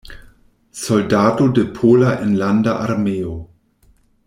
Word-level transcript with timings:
Soldato 0.83 1.47
de 1.59 1.65
Pola 1.75 2.15
Enlanda 2.23 2.75
Armeo. 2.87 3.37